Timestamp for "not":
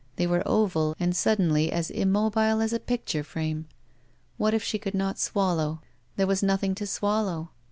4.95-5.19